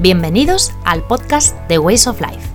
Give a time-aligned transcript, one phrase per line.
[0.00, 2.48] Bienvenidos al podcast The Ways of Life,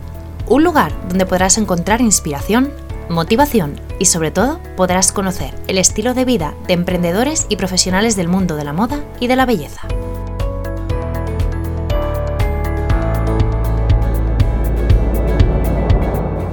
[0.47, 2.73] un lugar donde podrás encontrar inspiración,
[3.07, 8.29] motivación y sobre todo podrás conocer el estilo de vida de emprendedores y profesionales del
[8.29, 9.81] mundo de la moda y de la belleza.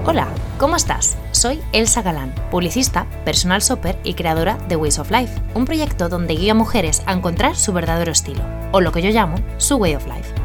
[0.04, 1.16] Hola, ¿cómo estás?
[1.30, 6.34] Soy Elsa Galán, publicista, personal shopper y creadora de Ways of Life, un proyecto donde
[6.34, 9.94] guía a mujeres a encontrar su verdadero estilo, o lo que yo llamo su Way
[9.94, 10.41] of Life.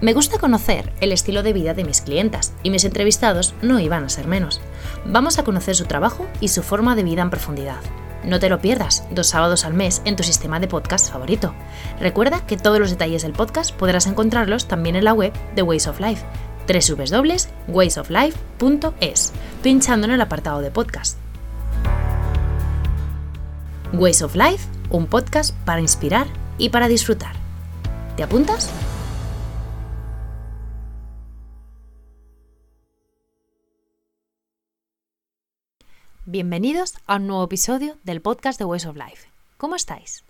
[0.00, 4.02] Me gusta conocer el estilo de vida de mis clientas y mis entrevistados no iban
[4.02, 4.62] a ser menos.
[5.04, 7.80] Vamos a conocer su trabajo y su forma de vida en profundidad.
[8.24, 11.54] No te lo pierdas, dos sábados al mes en tu sistema de podcast favorito.
[12.00, 15.86] Recuerda que todos los detalles del podcast podrás encontrarlos también en la web de Ways
[15.86, 16.24] of Life,
[16.66, 21.18] www.waysoflife.es, pinchando en el apartado de podcast.
[23.92, 27.34] Ways of Life, un podcast para inspirar y para disfrutar.
[28.16, 28.70] ¿Te apuntas?
[36.32, 39.28] Bienvenidos a un nuevo episodio del podcast de Ways of Life.
[39.56, 40.22] ¿Cómo estáis?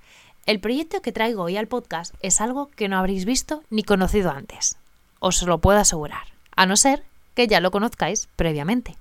[0.47, 4.31] El proyecto que traigo hoy al podcast es algo que no habréis visto ni conocido
[4.31, 4.79] antes.
[5.19, 8.97] Os lo puedo asegurar, a no ser que ya lo conozcáis previamente.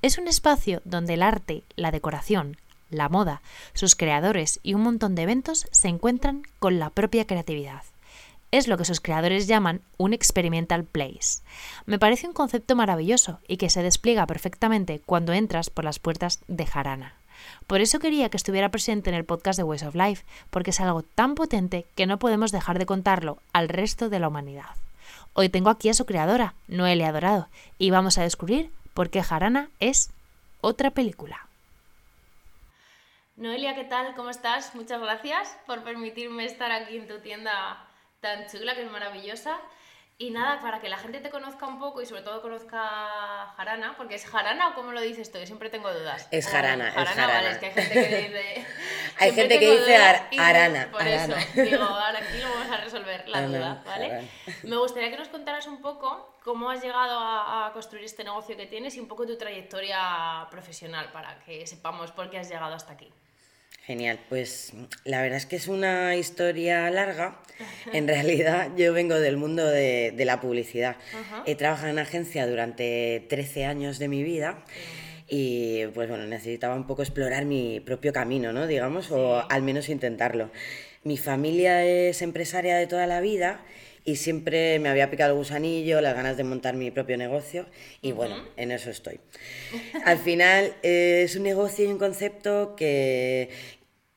[0.00, 2.56] Es un espacio donde el arte, la decoración,
[2.88, 3.42] la moda,
[3.74, 7.82] sus creadores y un montón de eventos se encuentran con la propia creatividad
[8.52, 11.42] es lo que sus creadores llaman un experimental place.
[11.86, 16.40] Me parece un concepto maravilloso y que se despliega perfectamente cuando entras por las puertas
[16.46, 17.14] de Jarana.
[17.66, 20.80] Por eso quería que estuviera presente en el podcast de Ways of Life, porque es
[20.80, 24.76] algo tan potente que no podemos dejar de contarlo al resto de la humanidad.
[25.32, 29.70] Hoy tengo aquí a su creadora, Noelia Dorado, y vamos a descubrir por qué Jarana
[29.80, 30.10] es
[30.60, 31.48] otra película.
[33.36, 34.14] Noelia, ¿qué tal?
[34.14, 34.74] ¿Cómo estás?
[34.74, 37.88] Muchas gracias por permitirme estar aquí en tu tienda
[38.22, 39.58] tan chula, que es maravillosa.
[40.18, 42.78] Y nada, para que la gente te conozca un poco y sobre todo conozca
[43.56, 46.28] Jarana, porque es Jarana o cómo lo dices tú, yo siempre tengo dudas.
[46.30, 47.26] Es Jarana, es Jarana.
[47.26, 48.66] Vale, es que hay gente que dice...
[49.18, 49.96] hay gente que dice
[50.38, 50.88] Arana.
[50.92, 54.28] Por eso, digo, ahora aquí lo vamos a resolver la duda, ¿vale?
[54.62, 58.56] Me gustaría que nos contaras un poco cómo has llegado a, a, construir este negocio
[58.56, 62.74] que tienes y un poco tu trayectoria profesional para que sepamos por qué has llegado
[62.74, 63.12] hasta aquí.
[63.84, 64.72] Genial, pues
[65.04, 67.40] la verdad es que es una historia larga.
[67.92, 70.96] En realidad yo vengo del mundo de, la publicidad.
[71.46, 74.64] He trabajado en agencia durante 13 años de mi vida
[75.28, 78.68] y pues bueno, necesitaba un poco explorar mi propio camino, ¿no?
[78.68, 80.50] Digamos, o al menos intentarlo.
[81.02, 83.62] Mi familia es empresaria de toda la vida
[84.04, 87.66] y siempre me había picado el gusanillo, las ganas de montar mi propio negocio
[88.00, 89.20] y bueno, en eso estoy.
[90.04, 93.50] Al final eh, es un negocio y un concepto que,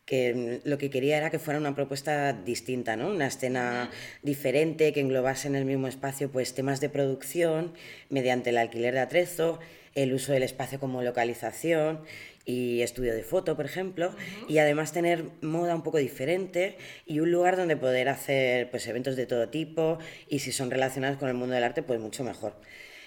[0.06, 3.09] que lo que quería era que fuera una propuesta distinta, ¿no?
[3.09, 3.90] Una escena
[4.23, 7.73] diferente, que englobase en el mismo espacio pues temas de producción
[8.09, 9.59] mediante el alquiler de atrezo,
[9.94, 12.02] el uso del espacio como localización
[12.46, 14.14] y estudio de foto, por ejemplo,
[14.48, 19.16] y además tener moda un poco diferente y un lugar donde poder hacer pues, eventos
[19.16, 19.98] de todo tipo
[20.30, 22.56] y si son relacionados con el mundo del arte, pues mucho mejor.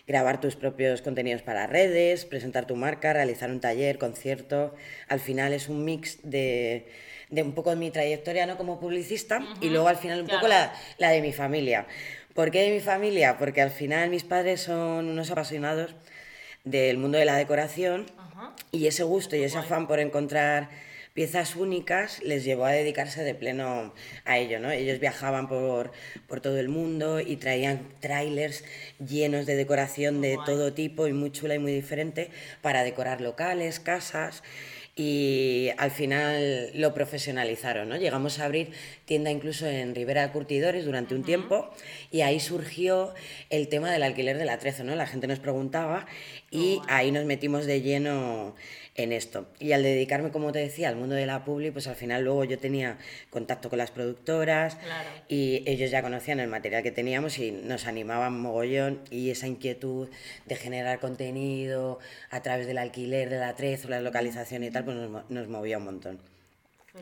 [0.06, 4.74] Grabar tus propios contenidos para redes, presentar tu marca, realizar un taller, concierto.
[5.06, 6.88] Al final es un mix de,
[7.30, 8.56] de un poco de mi trayectoria ¿no?
[8.56, 11.86] como publicista y luego al final un poco la, la de mi familia.
[12.34, 13.36] ¿Por qué de mi familia?
[13.36, 15.94] Porque al final mis padres son unos apasionados
[16.70, 18.06] del mundo de la decoración
[18.70, 20.68] y ese gusto y ese afán por encontrar
[21.14, 23.92] piezas únicas les llevó a dedicarse de pleno
[24.24, 24.70] a ello, ¿no?
[24.70, 25.90] Ellos viajaban por,
[26.28, 28.62] por todo el mundo y traían trailers
[29.04, 32.30] llenos de decoración de todo tipo y muy chula y muy diferente
[32.62, 34.42] para decorar locales, casas
[34.94, 37.96] y al final lo profesionalizaron, ¿no?
[37.96, 38.72] Llegamos a abrir
[39.08, 41.70] tienda incluso en Ribera de Curtidores durante un tiempo
[42.12, 43.14] y ahí surgió
[43.48, 44.94] el tema del alquiler del atrezo, ¿no?
[44.94, 46.06] La gente nos preguntaba
[46.50, 48.54] y ahí nos metimos de lleno
[48.94, 49.46] en esto.
[49.60, 52.44] Y al dedicarme, como te decía, al mundo de la publi, pues al final luego
[52.44, 52.98] yo tenía
[53.30, 54.76] contacto con las productoras
[55.26, 60.10] y ellos ya conocían el material que teníamos y nos animaban mogollón y esa inquietud
[60.44, 61.98] de generar contenido
[62.30, 65.84] a través del alquiler, del atrezo, la localización y tal, pues nos, nos movía un
[65.84, 66.37] montón.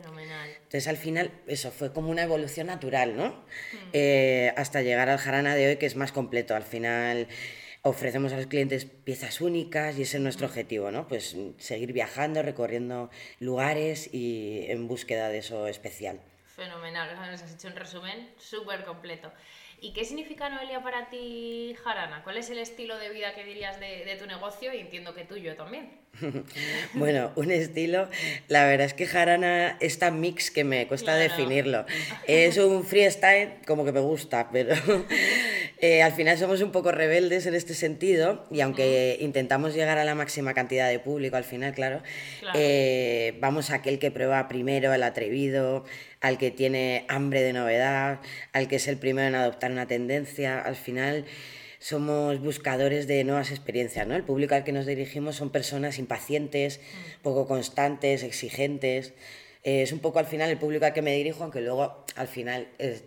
[0.01, 0.49] Fenomenal.
[0.49, 3.29] Entonces al final eso fue como una evolución natural, ¿no?
[3.29, 3.89] Hmm.
[3.93, 6.55] Eh, hasta llegar al jarana de hoy que es más completo.
[6.55, 7.27] Al final
[7.81, 11.07] ofrecemos a los clientes piezas únicas y ese es nuestro objetivo, ¿no?
[11.07, 13.09] Pues seguir viajando, recorriendo
[13.39, 16.19] lugares y en búsqueda de eso especial.
[16.55, 19.31] Fenomenal, nos has hecho un resumen súper completo.
[19.79, 22.23] ¿Y qué significa Noelia para ti, Jarana?
[22.23, 24.73] ¿Cuál es el estilo de vida que dirías de, tu negocio?
[24.73, 25.91] Y entiendo que tuyo también.
[26.95, 28.09] bueno, un estilo,
[28.47, 31.85] la verdad es que Jarana es tan mix que me cuesta definirlo.
[32.25, 34.73] Es un freestyle como que me gusta, pero
[35.79, 40.05] eh, al final somos un poco rebeldes en este sentido y aunque intentamos llegar a
[40.05, 42.01] la máxima cantidad de público al final, claro,
[42.55, 45.85] eh, vamos a aquel que prueba primero, el atrevido,
[46.21, 48.19] al que tiene hambre de novedad,
[48.53, 50.59] al que es el primero en adoptar una tendencia.
[50.59, 51.25] Al final
[51.79, 54.15] somos buscadores de nuevas experiencias, ¿no?
[54.15, 57.21] El público al que nos dirigimos son personas impacientes, mm.
[57.21, 59.13] poco constantes, exigentes.
[59.63, 62.27] Eh, es un poco al final el público al que me dirijo, aunque luego al
[62.27, 63.03] final es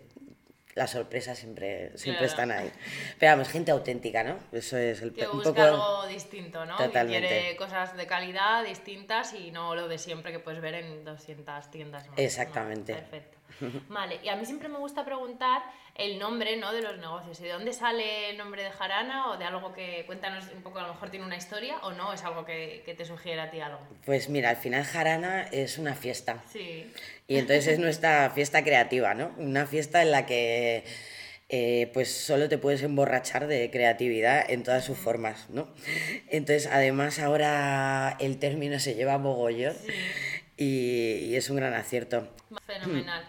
[0.75, 2.71] las sorpresas siempre, siempre están ahí.
[3.19, 4.37] Pero vamos, gente auténtica, ¿no?
[4.51, 6.77] Eso es el que un busca algo distinto, ¿no?
[6.77, 7.27] Totalmente.
[7.27, 11.03] Que quiere cosas de calidad distintas y no lo de siempre que puedes ver en
[11.03, 12.05] 200 tiendas.
[12.17, 12.93] Exactamente.
[12.93, 13.40] Perfecto.
[13.89, 15.61] Vale, y a mí siempre me gusta preguntar
[15.95, 16.71] el nombre ¿no?
[16.73, 17.39] de los negocios.
[17.39, 20.79] ¿Y de dónde sale el nombre de Jarana o de algo que, cuéntanos un poco,
[20.79, 23.51] a lo mejor tiene una historia o no, es algo que, que te sugiere a
[23.51, 23.79] ti algo?
[24.05, 26.43] Pues mira, al final Jarana es una fiesta.
[26.51, 26.91] Sí.
[27.27, 29.31] Y entonces es nuestra fiesta creativa, ¿no?
[29.37, 30.83] Una fiesta en la que...
[31.53, 35.67] Eh, pues solo te puedes emborrachar de creatividad en todas sus formas, ¿no?
[36.29, 39.75] Entonces, además ahora el término se lleva mogollón
[40.55, 42.29] y, y, es un gran acierto.
[42.65, 43.25] Fenomenal.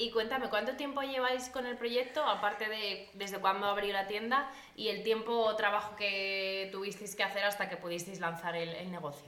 [0.00, 4.48] Y cuéntame, ¿cuánto tiempo lleváis con el proyecto, aparte de desde cuándo abrió la tienda
[4.76, 9.26] y el tiempo o trabajo que tuvisteis que hacer hasta que pudisteis lanzar el, negocio?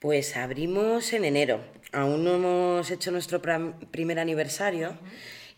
[0.00, 1.60] Pues abrimos en enero.
[1.92, 4.98] Aún no hemos hecho nuestro primer aniversario.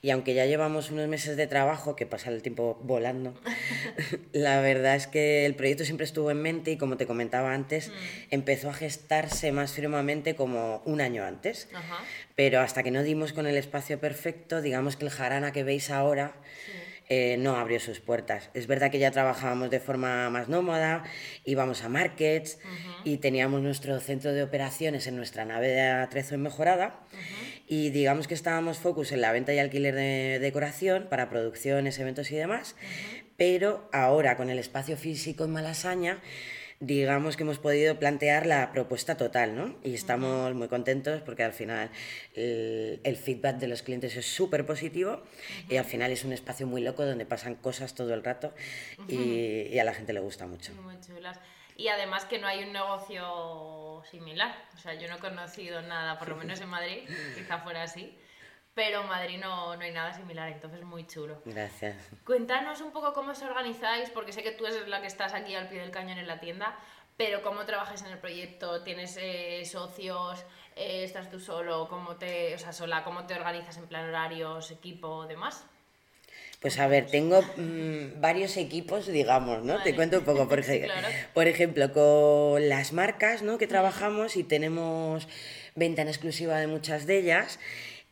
[0.06, 3.34] Y aunque ya llevamos unos meses de trabajo, que pasa el tiempo volando,
[4.32, 7.88] la verdad es que el proyecto siempre estuvo en mente y como te comentaba antes,
[7.88, 7.92] mm.
[8.30, 11.68] empezó a gestarse más firmemente como un año antes.
[12.36, 15.90] Pero hasta que no dimos con el espacio perfecto, digamos que el jarana que veis
[15.90, 16.36] ahora...
[17.08, 18.50] Eh, no abrió sus puertas.
[18.52, 21.04] Es verdad que ya trabajábamos de forma más nómada,
[21.44, 22.58] íbamos a markets
[23.04, 26.98] y teníamos nuestro centro de operaciones en nuestra nave de atrezo en mejorada
[27.66, 32.30] y digamos que estábamos focus en la venta y alquiler de decoración para producciones, eventos
[32.30, 32.76] y demás,
[33.36, 36.20] pero ahora con el espacio físico en Malasaña,
[36.80, 39.76] digamos que hemos podido plantear la propuesta total, ¿no?
[39.82, 41.90] Y estamos muy contentos porque al final
[42.34, 45.22] el, feedback de los clientes es súper positivo
[45.68, 48.52] y al final es un espacio muy loco donde pasan cosas todo el rato
[49.08, 50.72] y, y a la gente le gusta mucho.
[50.82, 51.38] Muy chulas
[51.76, 54.54] y además que no hay un negocio similar.
[54.74, 58.18] O sea, yo no he conocido nada, por lo menos en Madrid, quizá fuera así,
[58.74, 61.42] pero en Madrid no, no hay nada similar, entonces muy chulo.
[61.44, 62.10] Gracias.
[62.24, 65.54] Cuéntanos un poco cómo os organizáis, porque sé que tú eres la que estás aquí
[65.54, 66.78] al pie del cañón en la tienda,
[67.16, 70.44] pero cómo trabajas en el proyecto, tienes eh, socios,
[70.74, 74.70] eh, estás tú solo, cómo te, o sea, sola, cómo te organizas en plan horarios,
[74.70, 75.66] equipo, demás.
[76.60, 79.82] Pues a ver, tengo mm, varios equipos, digamos, ¿no?
[79.82, 80.92] Te cuento un poco, por, ejemplo,
[81.34, 83.58] por ejemplo, con las marcas ¿no?
[83.58, 85.28] que trabajamos y tenemos
[85.74, 87.58] venta en exclusiva de muchas de ellas.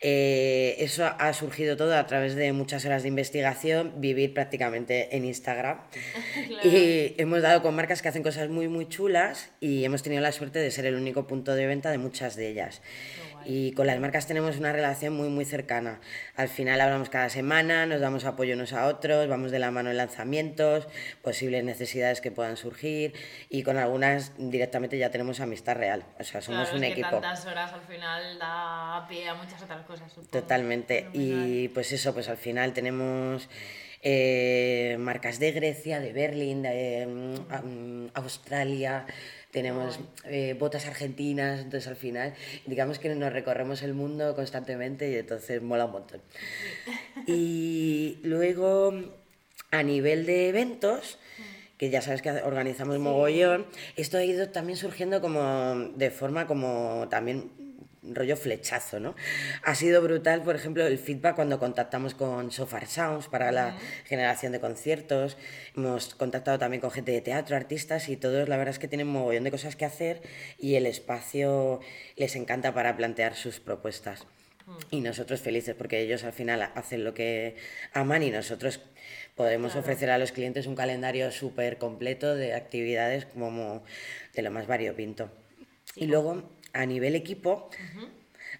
[0.07, 5.25] Eh, eso ha surgido todo a través de muchas horas de investigación, vivir prácticamente en
[5.25, 5.81] Instagram.
[6.65, 10.33] Y hemos dado con marcas que hacen cosas muy, muy chulas y hemos tenido la
[10.33, 12.83] suerte de ser el único punto de venta de muchas de ellas
[13.45, 16.01] y con las marcas tenemos una relación muy muy cercana.
[16.37, 19.91] Al final hablamos cada semana, nos damos apoyo unos a otros, vamos de la mano
[19.91, 20.89] en lanzamientos,
[21.23, 23.15] posibles necesidades que puedan surgir
[23.49, 26.05] y con algunas directamente ya tenemos amistad real.
[26.19, 27.09] O sea, somos un equipo.
[27.09, 30.13] Que tantas horas al final da pie a muchas otras cosas.
[30.31, 31.09] Totalmente.
[31.13, 33.49] Y pues eso, pues al final tenemos
[34.03, 39.07] eh, marcas de Grecia, de Berlín, de mm, Australia
[39.55, 42.35] tenemos eh, botas argentinas, entonces al final
[42.67, 46.21] digamos que nos recorremos el mundo constantemente y entonces mola un montón.
[47.29, 48.93] Y luego
[49.71, 51.19] a nivel de eventos,
[51.79, 57.07] que ya sabes que organizamos mogollón, esto ha ido también surgiendo como de forma como
[57.09, 57.53] también
[58.13, 59.15] rollo flechazo, ¿no?
[59.63, 64.53] Ha sido brutal, por ejemplo, el feedback cuando contactamos con Sofar Sounds para la generación
[64.53, 65.37] de conciertos.
[65.77, 69.09] Hemos contactado también con gente de teatro, artistas y todos, la verdad es que tienen
[69.09, 70.23] un mogollón de cosas que hacer
[70.59, 71.81] y el espacio
[72.17, 74.27] les encanta para plantear sus propuestas.
[74.91, 77.57] Y nosotros felices porque ellos al final hacen lo que
[77.93, 78.81] aman y nosotros
[79.35, 83.85] podemos ofrecer a los clientes un calendario súper completo de actividades como
[84.33, 85.31] de lo más variopinto.
[85.97, 87.71] Y luego a nivel equipo,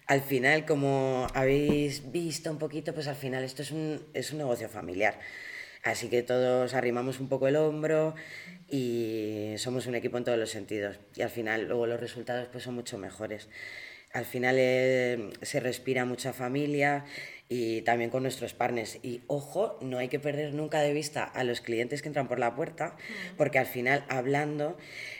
[0.07, 4.39] al final, como habéis visto un poquito, pues al final esto es un, es un
[4.39, 5.19] negocio familiar.
[5.83, 8.15] Así que todos arrimamos un poco el hombro
[8.67, 10.99] y somos un equipo en todos los sentidos.
[11.15, 13.49] Y al final luego los resultados pues son mucho mejores.
[14.13, 17.05] Al final eh, se respira mucha familia
[17.47, 18.97] y también con nuestros partners.
[19.03, 22.39] Y ojo, no hay que perder nunca de vista a los clientes que entran por
[22.39, 22.95] la puerta,
[23.37, 24.77] porque al final hablando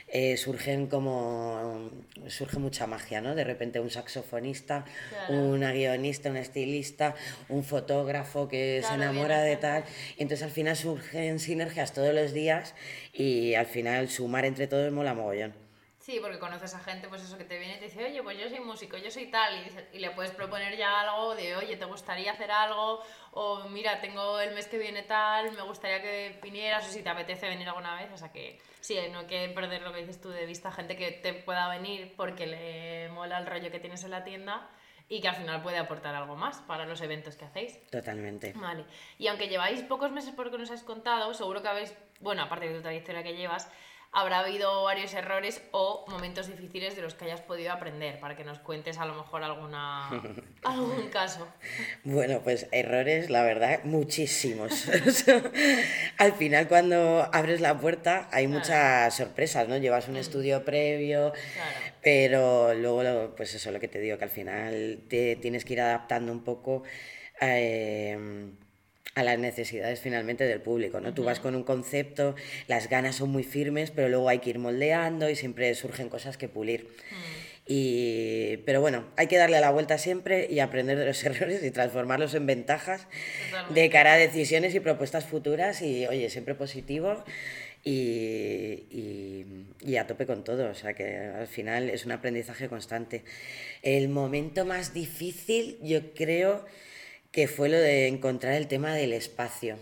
[0.08, 1.90] eh, surgen como
[2.28, 3.34] surge mucha magia, ¿no?
[3.34, 4.84] De repente un saxofonista,
[5.28, 7.14] una guionista, un estilista,
[7.48, 9.84] un fotógrafo que se enamora de tal.
[10.16, 12.74] Y entonces al final surgen sinergias todos los días
[13.12, 15.65] y al final sumar entre todos mola mogollón.
[16.06, 18.38] Sí, porque conoces a gente, pues eso que te viene y te dice, oye, pues
[18.38, 19.52] yo soy músico, yo soy tal,
[19.92, 23.02] y, le puedes proponer ya algo de, oye, ¿te gustaría hacer algo?
[23.32, 27.08] O mira, tengo el mes que viene tal, me gustaría que vinieras, o si te
[27.08, 30.20] apetece venir alguna vez, o sea que sí, no hay que perder lo que dices
[30.20, 34.04] tú de vista, gente que te pueda venir porque le mola el rollo que tienes
[34.04, 34.70] en la tienda
[35.08, 37.84] y que al final puede aportar algo más para los eventos que hacéis.
[37.90, 38.52] Totalmente.
[38.52, 38.84] Vale.
[39.18, 42.42] Y aunque lleváis pocos meses por lo que nos has contado, seguro que habéis, bueno,
[42.42, 43.68] aparte de tu trayectoria que llevas,
[44.12, 48.44] habrá habido varios errores o momentos difíciles de los que hayas podido aprender, para que
[48.44, 50.08] nos cuentes a lo mejor alguna,
[50.64, 51.46] algún caso.
[52.04, 54.88] Bueno, pues errores, la verdad, muchísimos.
[56.18, 59.76] Al final cuando abres la puerta hay muchas sorpresas, ¿no?
[59.76, 60.18] Llevas un mm.
[60.18, 61.32] estudio previo,
[62.02, 65.80] pero luego, pues eso, lo que te digo, que al final te tienes que ir
[65.80, 66.82] adaptando un poco.
[67.40, 68.50] Eh,
[69.16, 71.14] a las necesidades finalmente del público, ¿no?
[71.14, 72.34] Tú vas con un concepto,
[72.68, 76.36] las ganas son muy firmes, pero luego hay que ir moldeando y siempre surgen cosas
[76.36, 76.84] que pulir.
[76.84, 77.46] Mm.
[77.66, 81.70] Y, pero bueno, hay que darle la vuelta siempre y aprender de los errores y
[81.70, 83.06] transformarlos en ventajas
[83.70, 87.24] de cara a decisiones y propuestas futuras y, oye, siempre positivo
[87.84, 89.46] y, y,
[89.80, 90.68] y, a tope con todo.
[90.68, 93.24] O sea que al final es un aprendizaje constante.
[93.80, 96.66] El momento más difícil, yo creo
[97.36, 99.78] que fue lo de encontrar el tema del espacio.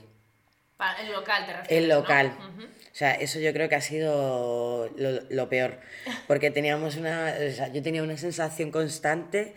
[1.01, 1.85] el local, te refieres.
[1.85, 2.37] El local.
[2.37, 5.79] O sea, eso yo creo que ha sido lo, peor.
[6.27, 7.33] Porque teníamos una.
[7.49, 9.55] O sea, yo tenía una sensación constante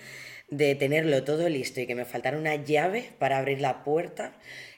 [0.50, 4.34] de tenerlo todo listo y que me faltara una llave para abrir la puerta.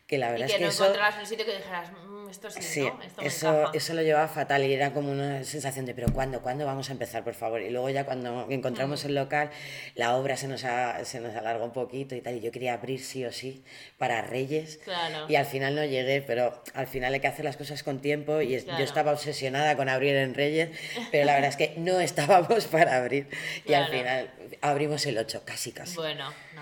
[0.08, 0.84] Que la verdad y que es que no eso...
[0.86, 1.92] encontrabas un sitio que dijeras,
[2.30, 3.02] esto sí, ¿no?
[3.02, 6.42] Esto eso, eso lo llevaba fatal y era como una sensación de, pero ¿cuándo?
[6.42, 7.62] ¿Cuándo vamos a empezar, por favor?
[7.62, 9.50] Y luego ya cuando encontramos el local,
[9.96, 13.00] la obra se nos, se nos alargó un poquito y tal, y yo quería abrir
[13.02, 13.64] sí o sí
[13.98, 14.80] para Reyes.
[15.28, 18.42] Y al final no llegué, pero al final hay que hacer las cosas con tiempo
[18.42, 20.70] y yo estaba obsesionada con abrir en Reyes,
[21.12, 23.28] pero la verdad es que no estábamos para abrir.
[23.66, 24.32] Y al final
[24.62, 25.96] abrimos el 8, casi, casi.
[25.96, 26.62] Bueno, no,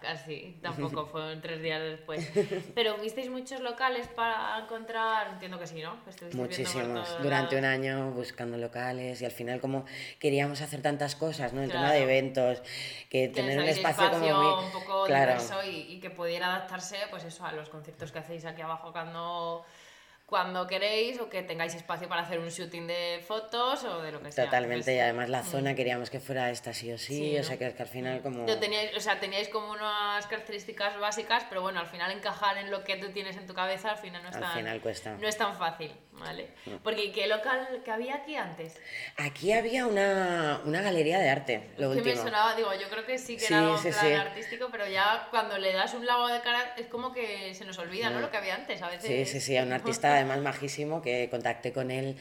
[0.00, 2.28] casi, tampoco fueron tres días después.
[2.74, 5.96] Pero visteis muchos locales para encontrar, entiendo que sí, ¿no?
[6.32, 9.84] Muchísimos, durante un año buscando locales y al final como
[10.18, 11.62] queríamos hacer tantas cosas, ¿no?
[11.62, 12.62] El tema de eventos,
[13.10, 15.32] que, tener un espacio, como un poco claro.
[15.32, 18.92] diverso y, y que pudiera adaptarse pues eso a los conciertos que hacéis aquí abajo
[18.92, 19.64] cuando
[20.26, 24.20] cuando queréis o que tengáis espacio para hacer un shooting de fotos o de lo
[24.20, 24.46] que sea.
[24.46, 25.76] Totalmente, y además la zona mm.
[25.76, 28.44] queríamos que fuera esta sí o sí, o sea que, que, al final como...
[28.58, 32.82] Teníais, o sea, teníais como unas características básicas, pero bueno, al final encajar en lo
[32.82, 35.16] que tú tienes en tu cabeza al final no es, al tan, final cuesta.
[35.16, 36.48] No es tan fácil, ¿vale?
[36.66, 36.74] Mm.
[36.82, 38.80] Porque ¿qué local que había aquí antes?
[39.18, 42.16] Aquí había una, una galería de arte, lo que último.
[42.16, 45.56] me sonaba, digo, yo creo que sí que era un plan artístico, pero ya cuando
[45.56, 48.18] le das un lavado de cara es como que se nos olvida, ¿no?
[48.18, 48.22] Mm.
[48.22, 49.06] Lo que había antes, a veces.
[49.06, 52.16] Sí, sí, sí, a un artista además majísimo que contacté con él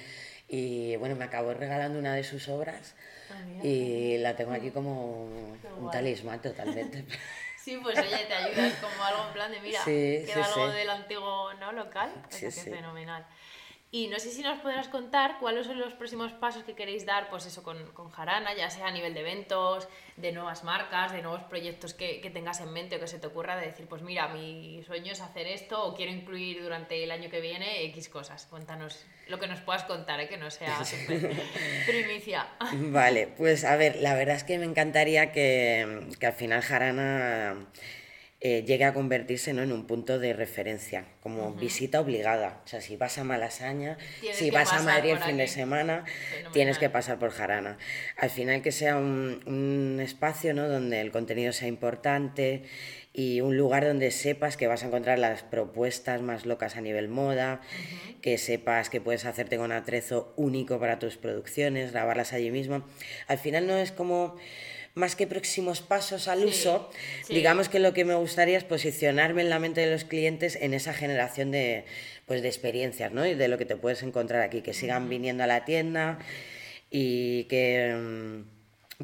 [0.47, 2.95] y bueno, me acabó regalando una de sus obras
[3.31, 7.05] ah, y la tengo aquí como un talismán totalmente.
[7.65, 11.51] Sí, pues oye, te ayudas como algo en plan de, mira, queda algo del antiguo
[11.55, 11.71] ¿no?
[11.71, 13.25] local, o sea, que fenomenal.
[13.95, 17.29] Y no sé si nos podrás contar cuáles son los próximos pasos que queréis dar,
[17.29, 19.87] pues eso, con, con Jarana, ya sea a nivel de eventos,
[20.17, 23.27] de nuevas marcas, de nuevos proyectos que, que, tengas en mente o que se te
[23.27, 27.09] ocurra de decir, pues mira, mi sueño es hacer esto o quiero incluir durante el
[27.09, 28.47] año que viene X cosas.
[28.47, 30.27] Cuéntanos lo que nos puedas contar, ¿eh?
[30.27, 30.77] que no sea
[31.87, 32.49] primicia.
[32.73, 37.65] Vale, pues a ver, la verdad es que me encantaría que, que al final Jarana
[38.47, 39.63] eh, llegue a convertirse ¿no?
[39.63, 42.61] en un punto de referencia, como visita obligada.
[42.63, 43.97] O sea, si vas a Malasaña,
[44.33, 46.05] si vas a Madrid el fin de semana,
[46.53, 47.79] tienes que pasar por Jarana.
[48.17, 50.69] Al final que sea un, un espacio ¿no?
[50.69, 52.61] donde el contenido sea importante
[53.13, 57.07] y un lugar donde sepas que vas a encontrar las propuestas más locas a nivel
[57.07, 57.61] moda,
[58.21, 62.83] que sepas que puedes hacerte con atrezo único para tus producciones, grabarlas allí mismo.
[63.25, 64.35] Al final no es como
[64.95, 66.89] más que próximos pasos al uso,
[67.27, 70.73] digamos que lo que me gustaría es posicionarme en la mente de los clientes en
[70.73, 71.83] esa generación de,
[72.25, 73.25] pues, de experiencias, ¿no?
[73.25, 76.19] Y de lo que te puedes encontrar aquí, que sigan viniendo a la tienda
[76.89, 78.43] y que,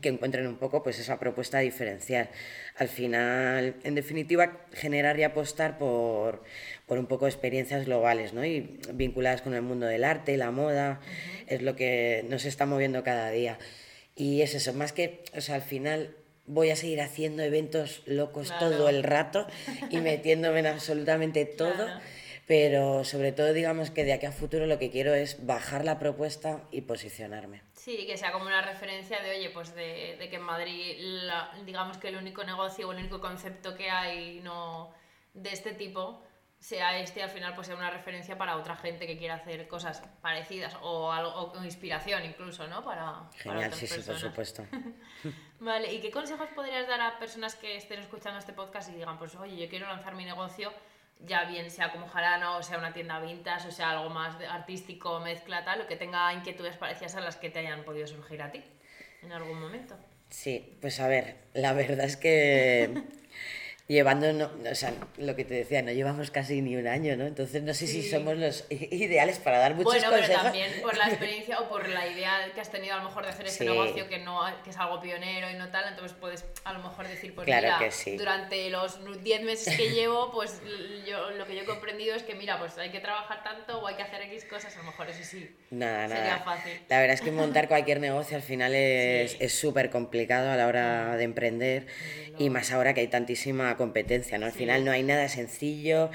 [0.01, 2.29] que encuentren un poco pues, esa propuesta diferencial.
[2.77, 6.41] Al final, en definitiva, generar y apostar por,
[6.87, 8.45] por un poco experiencias globales ¿no?
[8.45, 11.01] y vinculadas con el mundo del arte, la moda,
[11.47, 13.57] es lo que nos está moviendo cada día.
[14.21, 18.53] Y es eso, más que, o sea, al final voy a seguir haciendo eventos locos
[18.59, 19.47] todo el rato
[19.89, 21.87] y metiéndome en absolutamente todo.
[22.45, 25.97] Pero sobre todo, digamos que de aquí a futuro lo que quiero es bajar la
[25.97, 27.63] propuesta y posicionarme.
[27.73, 30.97] Sí, que sea como una referencia de, oye, pues de, de que en Madrid,
[31.65, 34.93] digamos que el único negocio o el único concepto que hay no
[35.33, 36.21] de este tipo
[36.61, 40.03] sea este al final pues sea una referencia para otra gente que quiera hacer cosas
[40.21, 42.85] parecidas o algo o inspiración incluso, ¿no?
[42.85, 44.63] Para, Genial, sí, sí, por supuesto.
[45.59, 49.17] vale, ¿y qué consejos podrías dar a personas que estén escuchando este podcast y digan,
[49.17, 50.71] pues oye, yo quiero lanzar mi negocio,
[51.25, 55.19] ya bien sea como jarana o sea una tienda vintage o sea algo más artístico,
[55.19, 58.51] mezcla, tal, o que tenga inquietudes parecidas a las que te hayan podido surgir a
[58.51, 58.63] ti
[59.23, 59.95] en algún momento?
[60.29, 63.01] Sí, pues a ver, la verdad es que
[63.91, 67.25] llevando, no, o sea, lo que te decía, no llevamos casi ni un año, ¿no?
[67.25, 70.41] Entonces no sé si somos los ideales para dar muchos bueno, consejos.
[70.41, 73.03] Bueno, pero también por la experiencia o por la idea que has tenido a lo
[73.03, 76.17] mejor de hacer este negocio que no que es algo pionero y no tal, entonces
[76.19, 78.17] puedes a lo mejor decir, pues claro mira, sí.
[78.17, 80.61] durante los 10 meses que llevo, pues
[81.05, 83.87] yo lo que yo he comprendido es que mira, pues hay que trabajar tanto o
[83.87, 85.53] hay que hacer X cosas, a lo mejor eso sí.
[85.69, 86.43] Nada, sería nada.
[86.43, 86.79] fácil.
[86.87, 91.17] La verdad es que montar cualquier negocio al final es súper complicado a la hora
[91.17, 91.87] de emprender
[92.37, 94.45] y más ahora que hay tantísima competencia, ¿no?
[94.45, 96.11] Al final no hay nada sencillo,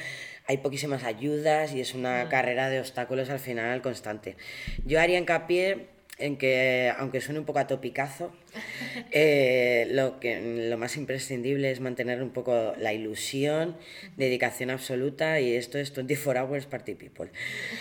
[0.47, 4.37] hay poquísimas ayudas y es una carrera de obstáculos al final constante.
[4.85, 8.33] Yo haría hincapié en que, aunque suene un poco a topicazo,
[9.11, 13.77] eh, lo, que, lo más imprescindible es mantener un poco la ilusión,
[14.17, 17.31] dedicación absoluta y esto es 24 hours party people.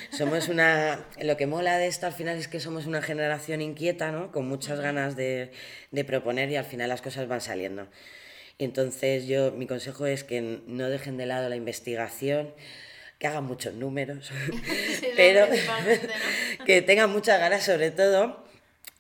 [0.10, 4.12] Somos una, lo que mola de esto al final es que somos una generación inquieta,
[4.12, 4.32] ¿no?
[4.32, 5.52] con muchas ganas de,
[5.92, 7.88] de proponer y al final las cosas van saliendo.
[8.58, 12.54] Entonces yo, mi consejo es que no dejen de lado la investigación,
[13.20, 14.32] que hagan muchos números,
[15.16, 15.48] pero
[16.66, 18.46] que tengan muchas ganas sobre todo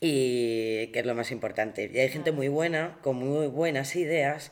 [0.01, 1.89] y que es lo más importante.
[1.93, 4.51] Y hay gente muy buena, con muy buenas ideas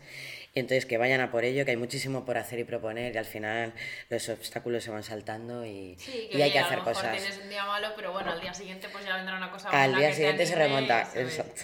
[0.56, 3.26] entonces que vayan a por ello, que hay muchísimo por hacer y proponer y al
[3.26, 3.74] final
[4.10, 5.98] los obstáculos se van saltando y,
[6.32, 7.18] y hay que hacer a lo cosas.
[7.18, 9.96] Tienes un día malo, pero bueno, al día siguiente pues ya vendrá una cosa Al
[9.96, 11.64] día siguiente se remonta, exacto.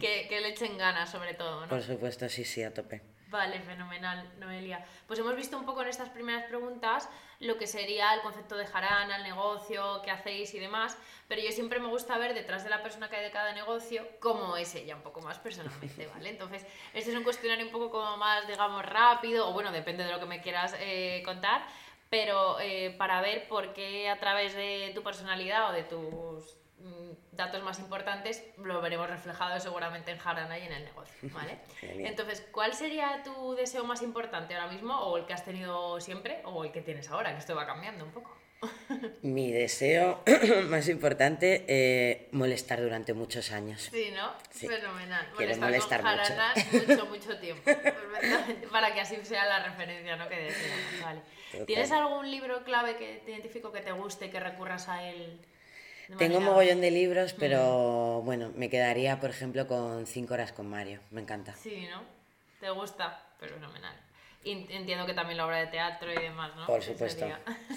[0.00, 1.68] Que, que, le echen ganas sobre todo, ¿no?
[1.68, 3.00] Por supuesto, sí, sí, a tope.
[3.28, 4.84] Vale, fenomenal, Noelia.
[5.08, 7.08] Pues hemos visto un poco en estas primeras preguntas
[7.40, 11.50] lo que sería el concepto de jarana, el negocio, qué hacéis y demás, pero yo
[11.50, 14.74] siempre me gusta ver detrás de la persona que hay de cada negocio cómo es
[14.76, 16.30] ella, un poco más personalmente, ¿vale?
[16.30, 20.12] Entonces, este es un cuestionario un poco como más, digamos, rápido, o bueno, depende de
[20.12, 21.66] lo que me quieras eh, contar,
[22.08, 26.56] pero eh, para ver por qué a través de tu personalidad o de tus
[27.32, 31.58] datos más importantes lo veremos reflejado seguramente en Jarana y en el negocio, ¿vale?
[31.82, 36.40] Entonces, ¿cuál sería tu deseo más importante ahora mismo o el que has tenido siempre
[36.44, 37.32] o el que tienes ahora?
[37.32, 38.36] Que esto va cambiando un poco.
[39.22, 40.22] Mi deseo
[40.68, 43.90] más importante, eh, molestar durante muchos años.
[43.92, 44.32] Sí, ¿no?
[44.50, 45.30] Fenomenal.
[45.36, 46.88] Quiero molestar, molestar mucho.
[46.88, 47.70] mucho, mucho tiempo.
[48.72, 50.28] para que así sea la referencia, ¿no?
[50.28, 51.66] Que decíamos, vale.
[51.66, 55.38] ¿Tienes algún libro clave que te identifico que te guste y que recurras a él?
[56.18, 60.68] Tengo un mogollón de libros, pero bueno, me quedaría, por ejemplo, con Cinco horas con
[60.68, 61.00] Mario.
[61.10, 61.54] Me encanta.
[61.54, 62.02] Sí, ¿no?
[62.60, 63.22] ¿Te gusta?
[63.40, 63.96] Pero fenomenal.
[64.44, 66.66] entiendo que también la obra de teatro y demás, ¿no?
[66.66, 67.26] Por supuesto.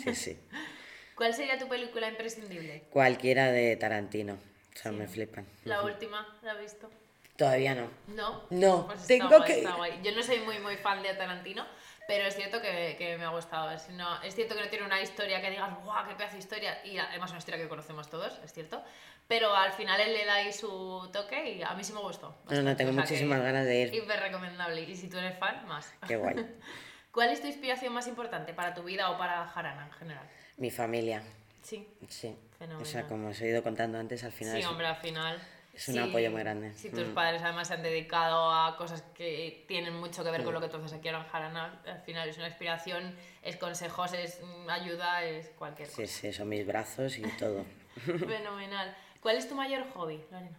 [0.04, 0.40] Sí, sí.
[1.16, 2.86] ¿Cuál sería tu película imprescindible?
[2.92, 4.34] Cualquiera de Tarantino.
[4.36, 5.46] O sea, me flipan.
[5.66, 6.26] ¿La última?
[6.44, 6.90] ¿La has visto?
[7.36, 7.90] Todavía no.
[8.08, 8.46] ¿No?
[8.50, 8.88] No.
[8.88, 9.64] Pues tengo que...
[10.04, 11.66] Yo no soy muy, muy fan de Tarantino,
[12.10, 13.70] pero es cierto que, que me ha gustado.
[13.70, 16.40] Es, no, es cierto que no tiene una historia que digas, ¡guau, qué pedazo de
[16.40, 16.84] historia!
[16.84, 18.84] Y además una historia que conocemos todos, es cierto.
[19.28, 22.36] Pero al final él le da ahí su toque y a mí sí me gustó.
[22.50, 23.94] No, no, tengo muchísimas ganas de ir.
[23.94, 24.82] Hiper recomendable.
[24.82, 25.94] Y si tú eres fan, más.
[26.08, 26.36] Qué guay.
[27.12, 30.28] ¿Cuál es tu inspiración más importante para tu vida o para Jarana en general?
[30.58, 31.22] Mi familia.
[31.62, 31.88] Sí.
[32.08, 32.36] Sí.
[32.58, 32.82] Fenomenal.
[32.82, 34.60] O sea, como os he ido contando antes, al final.
[34.60, 35.40] Sí, hombre, al final
[35.80, 36.74] es un apoyo muy grande.
[36.74, 37.14] Si tus mm.
[37.14, 40.68] padres además se han dedicado a cosas que tienen mucho que ver con lo que
[40.68, 45.24] tú haces aquí en Jarana, al final es una inspiración, es consejos, es mm, ayuda,
[45.24, 46.02] es cualquier cosa.
[46.02, 47.66] Sí, sí, son mis brazos y todo.
[47.96, 48.94] Fenomenal.
[49.22, 50.58] ¿Cuál es tu mayor hobby, Lorena?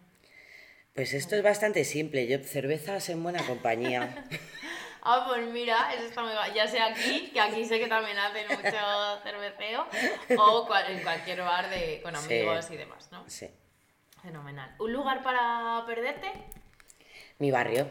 [0.95, 2.27] Pues esto es bastante simple.
[2.27, 4.25] Yo cervezas en buena compañía.
[5.03, 8.47] ah, pues mira, eso está muy Ya sea aquí, que aquí sé que también hacen
[8.49, 9.87] mucho cerveceo,
[10.39, 13.23] o en cualquier bar de, con amigos y demás, ¿no?
[13.29, 13.49] Sí.
[14.23, 14.75] Fenomenal.
[14.79, 16.31] ¿Un lugar para perderte?
[17.39, 17.89] Mi barrio,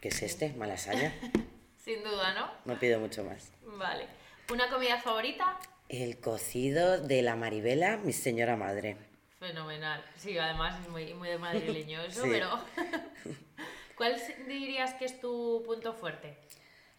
[0.00, 1.12] que es este, Malasaña.
[1.84, 2.50] Sin duda, ¿no?
[2.64, 3.52] No pido mucho más.
[3.62, 4.06] Vale.
[4.50, 5.58] ¿Una comida favorita?
[5.88, 8.96] El cocido de la Maribela, mi señora madre.
[9.38, 10.02] Fenomenal.
[10.16, 12.58] Sí, además es muy, muy de madrileño eso, pero...
[13.96, 16.36] ¿Cuál dirías que es tu punto fuerte?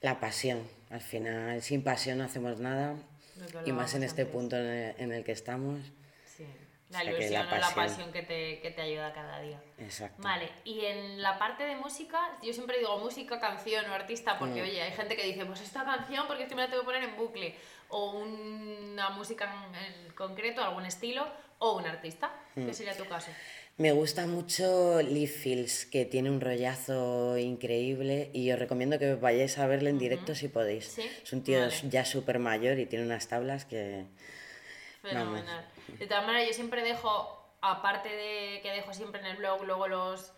[0.01, 0.67] La pasión.
[0.89, 2.95] Al final, sin pasión no hacemos nada.
[3.65, 5.79] Y más en este punto en el, en el que estamos.
[6.89, 9.62] La ilusión o la pasión que te, que te ayuda cada día.
[9.78, 10.21] Exacto.
[10.23, 14.62] Vale, y en la parte de música, yo siempre digo música, canción o artista, porque
[14.62, 14.63] Mm.
[14.63, 16.86] oye, hay gente que dice, pues esta canción porque es que me la tengo que
[16.86, 17.56] poner en bucle,
[17.89, 21.28] o una música en, concreto, algún estilo,
[21.60, 22.65] o un artista, Mm.
[22.67, 23.32] ¿qué sería tu caso?
[23.78, 29.58] Me gusta mucho Lee Fields, que tiene un rollazo increíble y os recomiendo que vayáis
[29.60, 30.86] a verle en directo si podéis.
[30.86, 31.76] Sí, Es un tío vale.
[31.89, 34.06] ya súper mayor y tiene unas tablas que...
[35.01, 35.65] Fenomenal.
[35.88, 39.88] De todas maneras, yo siempre dejo, aparte de que dejo siempre en el blog, luego
[39.88, 40.33] los.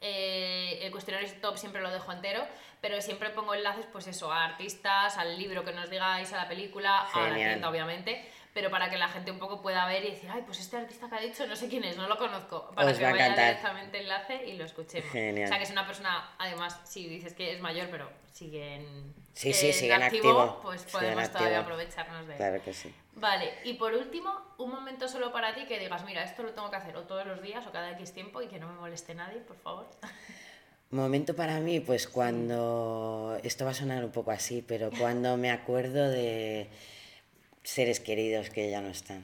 [0.00, 2.46] eh, el cuestionario top siempre lo dejo entero,
[2.80, 6.48] pero siempre pongo enlaces, pues eso, a artistas, al libro que nos digáis, a la
[6.48, 10.10] película, a la tienda, obviamente, pero para que la gente un poco pueda ver y
[10.10, 12.70] decir, ay, pues este artista que ha dicho, no sé quién es, no lo conozco,
[12.76, 15.10] para Os que va vaya directamente enlace y lo escuchemos.
[15.10, 15.46] Genial.
[15.46, 19.14] O sea, que es una persona, además, si dices que es mayor, pero sigue en,
[19.34, 21.74] Sí, sí, en sigue en activo, pues podemos todavía activo.
[21.74, 22.36] aprovecharnos de él.
[22.36, 22.94] Claro que sí.
[23.20, 26.70] Vale, y por último, un momento solo para ti que digas, mira, esto lo tengo
[26.70, 29.14] que hacer o todos los días o cada X tiempo y que no me moleste
[29.14, 29.88] nadie, por favor.
[30.90, 35.50] Momento para mí, pues cuando, esto va a sonar un poco así, pero cuando me
[35.50, 36.70] acuerdo de
[37.62, 39.22] seres queridos que ya no están.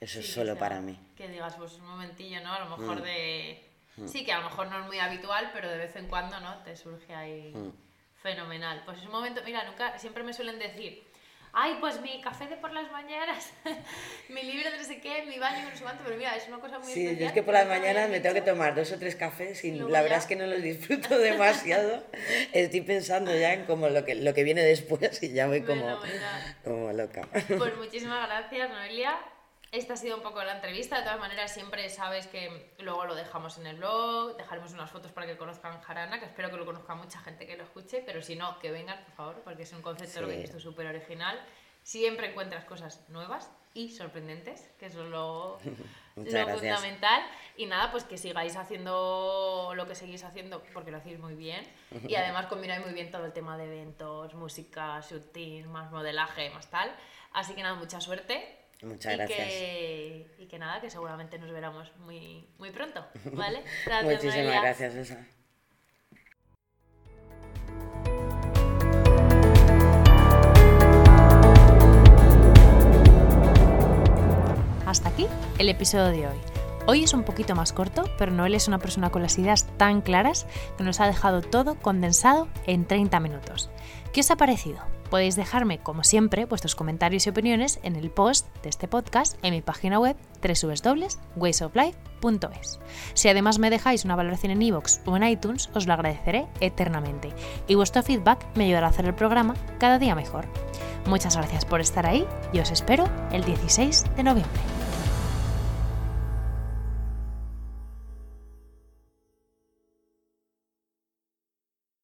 [0.00, 0.98] Eso es Sí, solo o sea, para mí.
[1.16, 2.52] Que digas, pues un momentillo, ¿no?
[2.54, 2.80] A lo Mm.
[2.80, 3.64] mejor de...
[4.06, 6.56] Sí, que a lo mejor no es muy habitual, pero de vez en cuando, ¿no?
[6.62, 7.72] Te surge ahí Mm.
[8.22, 8.80] fenomenal.
[8.86, 11.04] Pues es un momento, mira, nunca, siempre me suelen decir,
[11.60, 13.50] ay, pues mi café de por las mañanas,
[14.28, 16.58] mi libro de no sé qué, mi baño, no sé cuánto, pero mira, es una
[16.58, 17.28] cosa muy Sí, yo especial.
[17.28, 19.90] es que por las mañanas me tengo que tomar dos o tres cafés y Luego
[19.90, 22.04] la verdad es que no los disfruto demasiado.
[22.52, 25.82] Estoy pensando ya en como lo que, lo que viene después y ya voy como,
[26.00, 26.56] Fenomenal.
[26.64, 27.28] como loca.
[27.58, 29.18] Pues muchísimas gracias, Noelia.
[29.70, 30.96] Esta ha sido un poco la entrevista.
[30.96, 35.12] De todas maneras, siempre sabes que luego lo dejamos en el blog, dejaremos unas fotos
[35.12, 38.22] para que conozcan Jarana, que espero que lo conozca mucha gente que lo escuche, pero
[38.22, 40.60] si no, que vengan, por favor, porque es un concepto, lo que Sí.
[40.60, 41.38] súper original.
[41.82, 45.58] Siempre encuentras cosas nuevas y sorprendentes, que eso es lo,
[46.16, 47.22] fundamental.
[47.56, 51.66] Y nada, pues que sigáis haciendo lo que seguís haciendo, porque lo hacéis muy bien.
[52.06, 56.68] Y además combináis muy bien todo el tema de eventos, música, shooting, más modelaje, más
[56.70, 56.90] tal.
[57.32, 58.57] Así que nada, mucha suerte.
[58.82, 59.48] Muchas y gracias.
[59.48, 63.04] Que, y que nada, que seguramente nos veremos muy, muy pronto.
[63.32, 63.62] ¿Vale?
[63.84, 65.26] Gracias, Muchísimas gracias, Rosa.
[74.86, 75.26] Hasta aquí
[75.58, 76.38] el episodio de hoy.
[76.86, 80.00] Hoy es un poquito más corto, pero Noel es una persona con las ideas tan
[80.00, 80.46] claras
[80.78, 83.68] que nos ha dejado todo condensado en 30 minutos.
[84.14, 84.78] ¿Qué os ha parecido?
[85.10, 89.54] Podéis dejarme, como siempre, vuestros comentarios y opiniones en el post de este podcast en
[89.54, 92.80] mi página web www.waysoflife.es.
[93.14, 97.32] Si además me dejáis una valoración en iVoox o en iTunes, os lo agradeceré eternamente.
[97.66, 100.44] Y vuestro feedback me ayudará a hacer el programa cada día mejor.
[101.06, 104.60] Muchas gracias por estar ahí y os espero el 16 de noviembre.